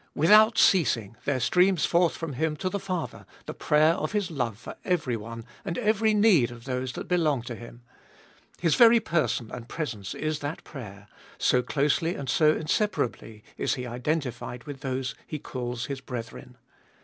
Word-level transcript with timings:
Without 0.15 0.57
ceasing 0.57 1.15
there 1.25 1.39
streams 1.39 1.85
forth 1.85 2.17
from 2.17 2.33
Him 2.33 2.55
to 2.55 2.69
the 2.69 2.79
Father 2.79 3.23
the 3.45 3.53
prayer 3.53 3.93
of 3.93 4.13
His 4.13 4.31
love 4.31 4.57
for 4.57 4.75
every 4.83 5.15
one 5.15 5.45
and 5.63 5.77
every 5.77 6.11
need 6.15 6.49
of 6.49 6.63
those 6.65 6.93
that 6.93 7.07
belong 7.07 7.43
to 7.43 7.53
Him; 7.53 7.83
His 8.59 8.73
very 8.73 8.99
person 8.99 9.51
and 9.51 9.69
presence 9.69 10.15
is 10.15 10.39
that 10.39 10.63
prayer, 10.63 11.07
so 11.37 11.61
closely 11.61 12.15
and 12.15 12.27
so 12.27 12.51
inseparably 12.55 13.43
is 13.59 13.75
He 13.75 13.85
identified 13.85 14.63
with 14.63 14.79
those 14.81 15.13
He 15.27 15.37
calls 15.37 15.85
His 15.85 16.01
brethren. 16.01 16.57